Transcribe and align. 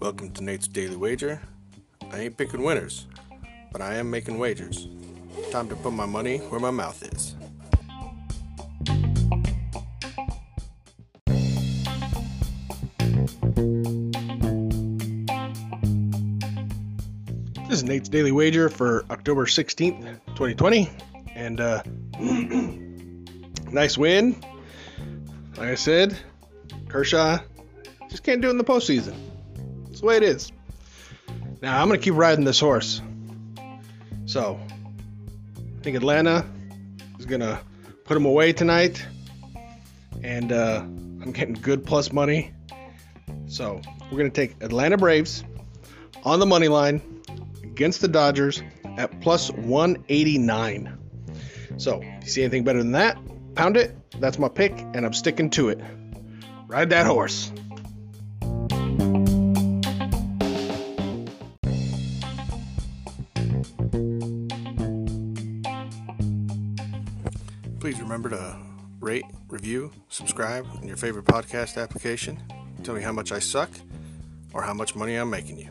Welcome 0.00 0.30
to 0.32 0.42
Nate's 0.42 0.66
Daily 0.66 0.96
Wager. 0.96 1.42
I 2.10 2.20
ain't 2.20 2.38
picking 2.38 2.62
winners, 2.62 3.06
but 3.70 3.82
I 3.82 3.96
am 3.96 4.10
making 4.10 4.38
wagers. 4.38 4.88
Time 5.50 5.68
to 5.68 5.76
put 5.76 5.92
my 5.92 6.06
money 6.06 6.38
where 6.38 6.60
my 6.60 6.70
mouth 6.70 7.02
is. 7.12 7.36
This 17.68 17.78
is 17.78 17.84
Nate's 17.84 18.08
Daily 18.08 18.32
Wager 18.32 18.70
for 18.70 19.04
October 19.10 19.44
16th, 19.44 20.20
2020. 20.28 20.88
And, 21.34 21.60
uh, 21.60 21.82
nice 23.70 23.98
win. 23.98 24.42
Like 25.56 25.68
I 25.68 25.74
said, 25.74 26.16
Kershaw 26.88 27.38
just 28.08 28.24
can't 28.24 28.40
do 28.40 28.48
it 28.48 28.52
in 28.52 28.58
the 28.58 28.64
postseason. 28.64 29.14
That's 29.86 30.00
the 30.00 30.06
way 30.06 30.16
it 30.16 30.22
is. 30.22 30.50
Now, 31.62 31.80
I'm 31.80 31.88
to 32.00 32.04
keep 32.04 32.14
riding 32.14 32.44
this 32.44 32.58
horse. 32.58 33.02
So, 34.26 34.58
I 35.56 35.82
think 35.82 35.96
Atlanta 35.96 36.46
is 37.18 37.26
to 37.40 37.60
put 38.04 38.16
him 38.16 38.24
away 38.24 38.52
tonight. 38.52 39.04
And 40.22 40.52
uh, 40.52 40.80
I'm 40.80 41.32
getting 41.32 41.54
good 41.54 41.84
plus 41.84 42.12
money. 42.12 42.52
So, 43.46 43.80
we're 44.10 44.18
to 44.30 44.34
take 44.34 44.62
Atlanta 44.62 44.96
Braves 44.96 45.44
on 46.24 46.38
the 46.38 46.46
money 46.46 46.68
line 46.68 47.22
against 47.62 48.00
the 48.00 48.08
Dodgers 48.08 48.62
at 48.96 49.20
plus 49.20 49.50
189. 49.50 50.98
So, 51.76 52.00
if 52.02 52.24
you 52.24 52.30
see 52.30 52.42
anything 52.42 52.64
better 52.64 52.78
than 52.78 52.92
that, 52.92 53.18
pound 53.54 53.76
it. 53.76 53.96
That's 54.20 54.38
my 54.38 54.48
pick, 54.48 54.72
and 54.94 55.04
I'm 55.06 55.12
sticking 55.12 55.50
to 55.50 55.68
it. 55.70 55.80
Ride 56.66 56.90
that 56.90 57.06
horse. 57.06 57.52
Please 67.80 68.00
remember 68.00 68.28
to 68.28 68.56
rate, 69.00 69.24
review, 69.48 69.90
subscribe 70.08 70.66
in 70.82 70.88
your 70.88 70.98
favorite 70.98 71.24
podcast 71.24 71.80
application. 71.82 72.38
Tell 72.82 72.94
me 72.94 73.02
how 73.02 73.12
much 73.12 73.32
I 73.32 73.38
suck 73.38 73.70
or 74.52 74.62
how 74.62 74.74
much 74.74 74.94
money 74.94 75.16
I'm 75.16 75.30
making 75.30 75.58
you. 75.58 75.70